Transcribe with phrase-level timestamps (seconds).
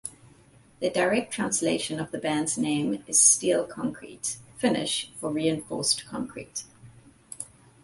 [0.79, 6.63] The direct translation of the band's name is "steel concrete", Finnish for reinforced concrete.